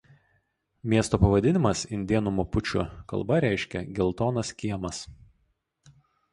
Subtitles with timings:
[0.93, 5.07] Miesto pavadinimas indėnų mapučių kalba reiškia „geltonas kiemas“.